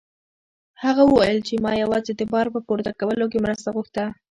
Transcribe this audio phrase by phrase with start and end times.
[0.83, 4.03] هغه وویل چې ما یوازې د بار په پورته کولو کې مرسته غوښته.